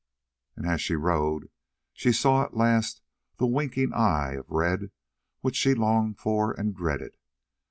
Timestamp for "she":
0.81-0.95, 1.93-2.11, 5.55-5.75